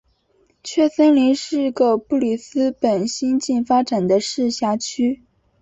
[0.63, 5.21] 蕨森林是个布里斯本新近发展的市辖区。